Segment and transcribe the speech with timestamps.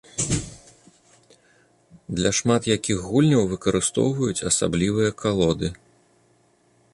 [2.19, 5.67] Для шмат якіх гульняў выкарыстоўваюць асаблівыя калоды.